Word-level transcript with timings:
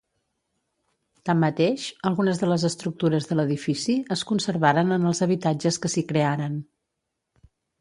Tanmateix, 1.29 1.83
algunes 2.11 2.41
de 2.43 2.49
les 2.51 2.65
estructures 2.71 3.29
de 3.33 3.37
l'edifici 3.39 3.99
es 4.17 4.25
conservaren 4.33 4.97
en 4.99 5.07
els 5.11 5.23
habitatges 5.27 5.79
que 5.85 5.93
s'hi 5.97 6.05
crearen. 6.15 6.61